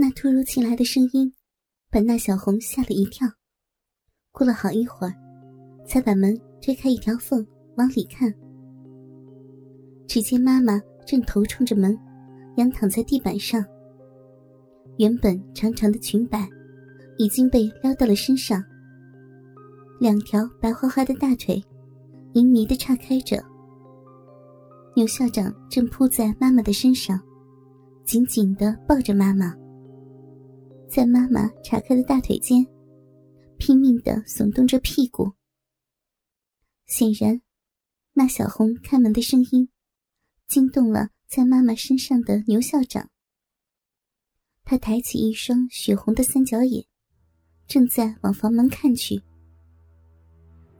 [0.00, 1.34] 那突如其来的声音，
[1.90, 3.26] 把那小红吓了一跳。
[4.30, 5.12] 过了好一会儿，
[5.84, 7.44] 才把门推开一条缝
[7.76, 8.32] 往里看。
[10.06, 11.98] 只见妈妈正头冲着门，
[12.58, 13.64] 仰躺在地板上。
[14.98, 16.48] 原本长长的裙摆，
[17.16, 18.62] 已经被撩到了身上。
[19.98, 21.60] 两条白花花的大腿，
[22.34, 23.44] 淫迷的岔开着。
[24.94, 27.20] 牛校长正扑在妈妈的身上，
[28.04, 29.52] 紧紧的抱着妈妈，
[30.88, 32.66] 在妈妈岔开的大腿间，
[33.58, 35.32] 拼命的耸动着屁股。
[36.86, 37.42] 显然，
[38.14, 39.68] 那小红开门的声音，
[40.46, 43.10] 惊动了在妈妈身上的牛校长。
[44.64, 46.86] 他抬起一双血红的三角眼，
[47.66, 49.22] 正在往房门看去。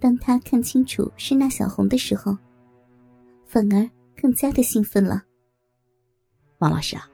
[0.01, 2.37] 当他看清楚是那小红的时候，
[3.45, 5.23] 反而更加的兴奋了。
[6.59, 7.07] 王老师啊，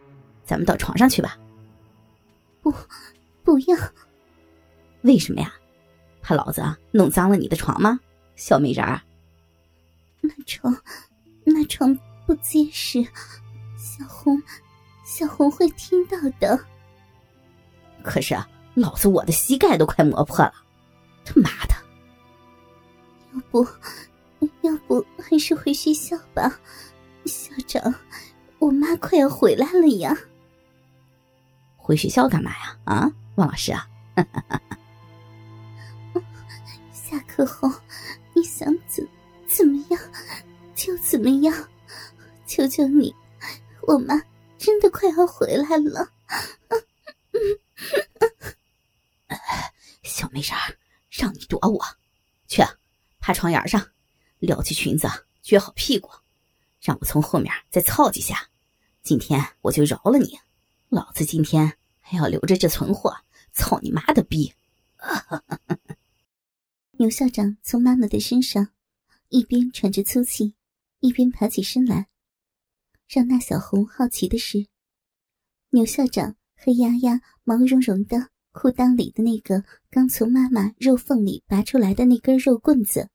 [0.44, 1.36] 咱们到床上去吧。
[2.64, 2.74] 不，
[3.42, 3.76] 不要。
[5.02, 5.52] 为什么呀？
[6.22, 8.00] 怕老子弄脏了你的床吗，
[8.36, 8.98] 小美人儿？
[10.22, 10.74] 那床，
[11.44, 11.94] 那床
[12.26, 13.04] 不结实，
[13.76, 14.42] 小红。
[15.04, 16.58] 小红会听到的。
[18.02, 20.54] 可是啊，老子我的膝盖都快磨破了，
[21.26, 21.74] 他妈的！
[23.34, 23.66] 要不，
[24.62, 26.58] 要不还是回学校吧，
[27.26, 27.94] 校长，
[28.58, 30.16] 我妈快要回来了呀。
[31.84, 32.78] 回学校干嘛呀？
[32.84, 33.86] 啊，王老师啊！
[36.90, 37.70] 下课后
[38.32, 39.06] 你想怎
[39.46, 40.00] 怎么样
[40.74, 41.54] 就怎么样，
[42.46, 43.14] 求求你，
[43.82, 44.18] 我妈。
[44.56, 46.08] 真的快要回来了，
[50.02, 50.74] 小美人儿，
[51.10, 51.84] 让你躲我，
[52.46, 52.62] 去
[53.20, 53.88] 趴床沿上，
[54.38, 55.06] 撩起裙子，
[55.42, 56.08] 撅好屁股，
[56.80, 58.48] 让我从后面再操几下，
[59.02, 60.40] 今天我就饶了你。
[60.88, 63.16] 老子今天还要留着这存货，
[63.52, 64.52] 操你妈的逼！
[66.92, 68.68] 牛校长从妈妈的身上
[69.28, 70.54] 一边喘着粗气，
[71.00, 72.06] 一边爬起身来。
[73.08, 74.66] 让那小红好奇的是，
[75.70, 83.10] 牛校长黑压压、毛茸茸的裤裆里的那个刚从妈妈肉缝里拔出来的那根肉棍子，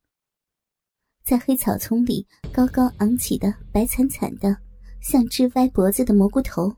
[1.24, 4.58] 在黑草丛里高高昂起的白惨惨的、
[5.02, 6.76] 像只歪脖子的蘑菇头，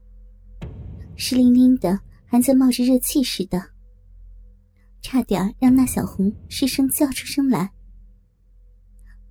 [1.16, 3.62] 湿淋淋的，还在冒着热气似的，
[5.02, 7.72] 差点让那小红失声叫出声来。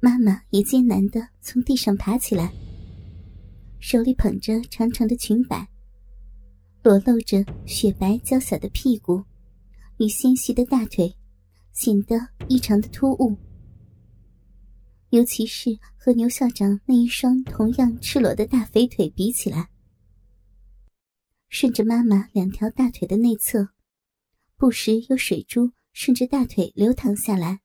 [0.01, 2.53] 妈妈也艰难的从地上爬起来。
[3.81, 5.67] 手里捧着长长的裙摆，
[6.83, 9.25] 裸露着雪白娇小的屁股
[9.99, 11.15] 与纤细的大腿，
[11.73, 12.17] 显得
[12.47, 13.37] 异常的突兀。
[15.11, 19.69] 尤其是和牛校长那一双同样赤裸的大肥腿比起来，
[21.51, 23.71] 顺着妈妈两条大腿的内侧，
[24.57, 27.61] 不时有水珠顺着大腿流淌下来，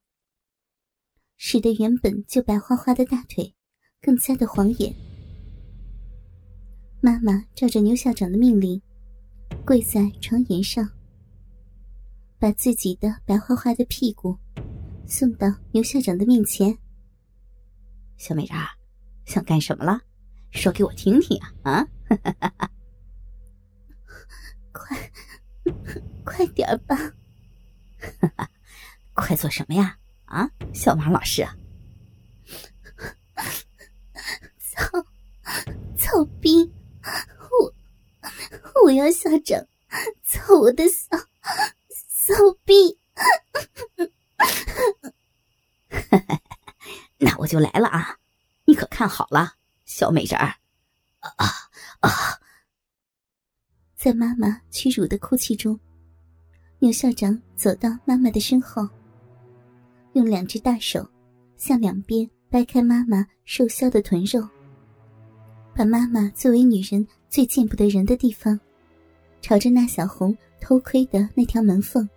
[1.37, 3.53] 使得原本就白花花的大腿
[4.01, 4.91] 更加的晃眼。
[6.99, 8.81] 妈妈照着牛校长的命令，
[9.63, 10.89] 跪在床沿上，
[12.39, 14.35] 把自己的白花花的屁股
[15.05, 16.75] 送到牛校长的面前。
[18.17, 18.65] 小美人儿，
[19.25, 20.01] 想干什么了？
[20.49, 21.87] 说给我听听啊！
[22.57, 22.69] 啊，
[24.75, 25.11] 快，
[26.25, 26.97] 快点吧！
[29.15, 29.97] 快做什么呀？
[30.25, 31.43] 啊，小王老师，
[34.59, 35.05] 操，
[35.97, 36.73] 操逼！
[37.51, 37.73] 我
[38.83, 39.65] 我要校长
[40.23, 41.17] 操我的骚
[41.89, 42.33] 骚
[42.65, 42.99] 逼！
[47.17, 48.17] 那我就来了啊！
[48.65, 49.53] 你可看好了，
[49.85, 50.55] 小美人儿！
[51.19, 51.47] 啊
[52.01, 52.09] 啊！
[54.05, 55.79] 在妈妈屈辱的哭泣中，
[56.77, 58.87] 牛校长走到妈妈的身后，
[60.13, 61.09] 用两只大手
[61.57, 64.47] 向两边掰开妈妈瘦削的臀肉。
[65.75, 68.59] 把妈妈作为女人最见不得人的地方，
[69.41, 72.07] 朝着那小红偷窥的那条门缝。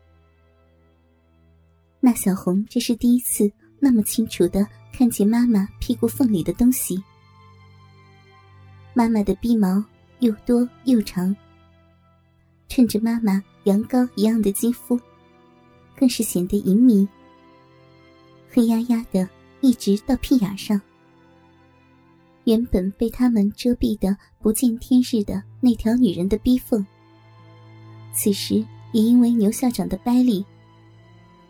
[2.01, 7.03] 那小红这是第一次那么清楚的看见妈妈屁股缝里的东西。
[8.93, 9.83] 妈妈的鼻毛
[10.19, 11.35] 又多又长，
[12.79, 14.97] 衬着妈妈羊羔一样的肌肤，
[15.97, 17.09] 更是显得淫靡。
[18.49, 19.29] 黑压压的，
[19.61, 20.81] 一直到屁眼上。
[22.45, 26.87] 原本被他们遮蔽的不见天日的那条女人的逼缝，
[28.13, 30.47] 此时也因为牛校长的掰力，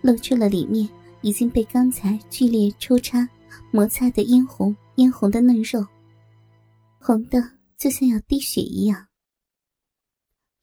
[0.01, 0.89] 露出了里面
[1.21, 3.29] 已经被刚才剧烈抽插
[3.71, 5.87] 摩擦的嫣红嫣红的嫩肉，
[6.99, 9.08] 红的就像要滴血一样。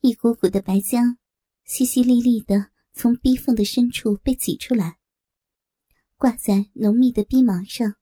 [0.06, 1.18] 一股股的白浆，
[1.68, 5.00] 淅淅沥沥的从逼缝的深处被挤出来，
[6.16, 7.96] 挂在浓密的逼毛上，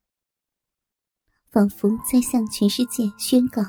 [1.49, 3.63] 仿佛在向全世界宣告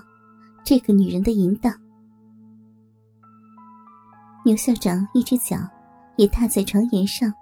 [0.64, 1.80] 这个女人的淫荡。
[4.44, 5.56] 牛校长一只脚
[6.16, 7.32] 也踏在床沿上，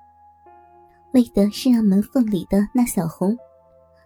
[1.15, 3.35] 为的是让门缝里的那小红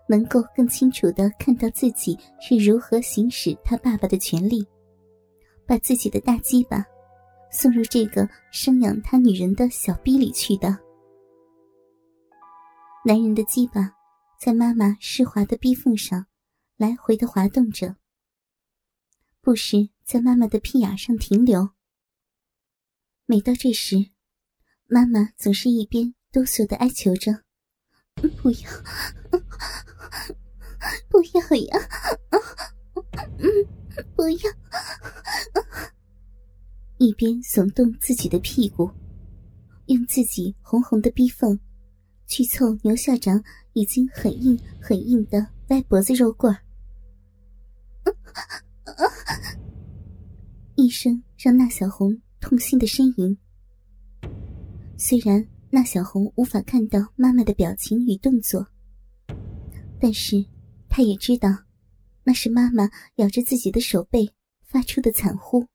[0.09, 4.65] 能够更清楚的看到自己是如何行使他爸爸的权利，
[5.67, 6.85] 把自己的大鸡巴
[7.51, 10.79] 送入这个生养他女人的小逼里去的。
[13.05, 13.93] 男人的鸡巴
[14.41, 16.27] 在妈妈湿滑的逼缝上
[16.77, 17.97] 来回的滑动着，
[19.41, 21.71] 不时在妈妈的屁眼上停留。
[23.27, 24.11] 每到这时，
[24.87, 27.43] 妈妈总是一边哆嗦的哀求着
[28.15, 28.71] ：“不要，
[31.09, 31.41] 不要
[31.71, 31.89] 呀，
[33.39, 33.49] 嗯，
[34.15, 34.39] 不要。
[36.99, 38.91] ”一边耸动自己的屁股，
[39.87, 41.59] 用自己红红的逼缝
[42.27, 46.59] 去凑牛校长已经很硬很硬的歪脖子肉棍儿。
[50.75, 52.17] 一声让那小红。
[52.39, 53.37] 痛心的呻吟。
[54.97, 58.65] 虽然那小红无法看到妈妈的表情与动作，
[59.99, 60.45] 但是
[60.89, 61.49] 她也知道，
[62.27, 65.67] 那是妈妈咬着自己的手背发出的惨呼。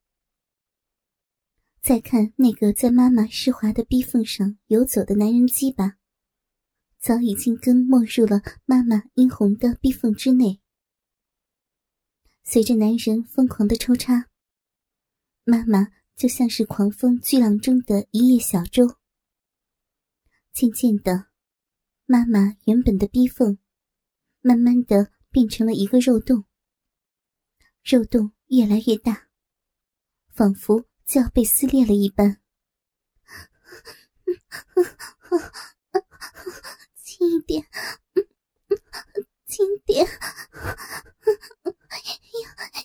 [1.81, 5.97] 再看那个在妈妈湿滑的逼缝上游走的男人鸡巴，
[6.99, 10.59] 早已经跟没入了妈妈殷红的逼缝之内。
[12.43, 14.27] 随着男人疯狂的抽插，
[15.45, 15.87] 妈妈。
[16.17, 18.95] 就像是狂风巨浪中的一叶小舟。
[20.53, 21.29] 渐渐的，
[22.05, 23.57] 妈妈原本的逼缝，
[24.41, 26.45] 慢慢的变成了一个肉洞。
[27.83, 29.29] 肉洞越来越大，
[30.29, 32.39] 仿佛就要被撕裂了一般。
[37.01, 37.65] 轻一点，
[39.45, 40.05] 轻点，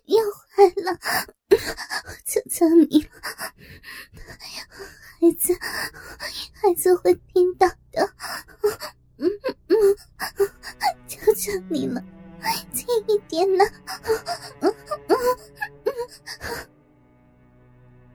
[0.06, 0.98] 要要坏了，
[2.24, 3.05] 求求你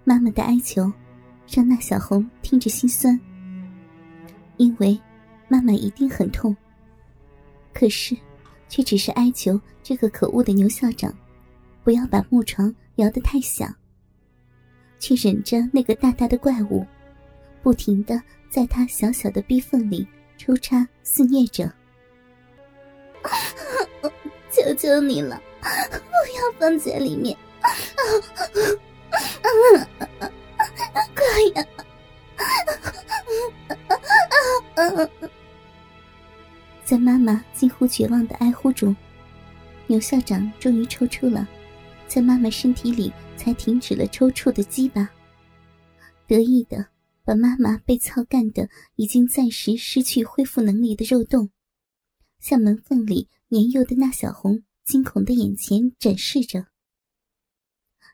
[0.04, 0.92] 妈妈的哀求
[1.48, 3.20] 让那小红听着心酸，
[4.58, 5.00] 因为
[5.48, 6.56] 妈妈一定很痛。
[7.74, 8.16] 可是，
[8.68, 11.14] 却只是哀求这个可恶的牛校长，
[11.84, 13.74] 不要把木床摇得太响。
[15.00, 16.86] 却忍着那个大大的怪物，
[17.64, 20.08] 不停的在他小小的逼缝里
[20.38, 21.72] 抽插肆虐着。
[24.52, 27.36] 求求你了，不要放在里面！
[29.44, 29.50] 嗯
[31.16, 31.24] 快
[31.56, 31.66] 呀！
[36.84, 38.96] 在妈妈近乎绝望的哀呼中，
[39.88, 41.48] 牛校长终于抽出了，
[42.08, 43.12] 在妈妈身体里。
[43.38, 45.10] 才停止了抽搐的鸡巴，
[46.28, 46.86] 得意的
[47.26, 51.50] 把妈妈被操干的已经暂时失去恢复能力的肉洞，
[52.40, 56.68] 向门缝里年幼的那小红惊恐的眼前展示着，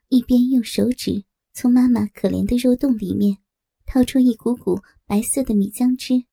[0.10, 3.38] 一边用手指从妈妈可怜的肉洞里面
[3.86, 6.26] 掏出一股股白色的米浆汁，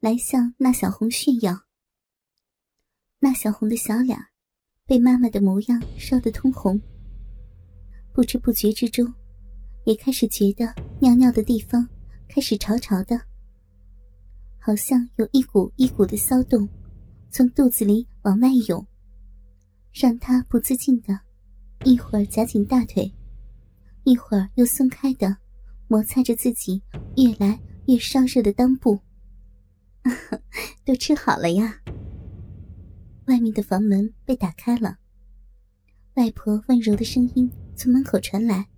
[0.00, 1.64] 来向那小红炫耀。
[3.18, 4.18] 那小红的小脸
[4.86, 6.80] 被妈妈的模样烧得通红。
[8.14, 9.12] 不知不觉之中，
[9.84, 11.88] 也开始觉得尿尿的地方
[12.28, 13.20] 开始潮潮的，
[14.58, 16.68] 好像有一股一股的骚动
[17.30, 18.86] 从肚子里往外涌，
[19.92, 21.18] 让他不自禁的，
[21.84, 23.12] 一会儿夹紧大腿，
[24.04, 25.36] 一会儿又松开的，
[25.88, 26.82] 摩擦着自己
[27.16, 29.00] 越来越烧热的裆部。
[30.84, 31.80] 都吃好了呀。
[33.26, 34.98] 外面的房门被打开了，
[36.14, 37.50] 外婆温柔的声音。
[37.74, 38.68] 从门口传来，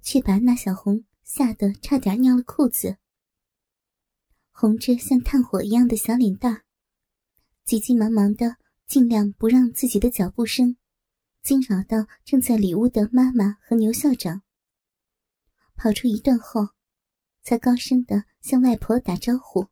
[0.00, 2.96] 却把那小红吓得差点尿了裤子。
[4.50, 6.62] 红着像炭火一样的小脸蛋
[7.64, 8.56] 急急忙忙的，
[8.86, 10.76] 尽量不让自己的脚步声
[11.42, 14.42] 惊扰到正在里屋的妈妈和牛校长。
[15.76, 16.68] 跑出一段后，
[17.42, 19.66] 才高声的向外婆打招呼：“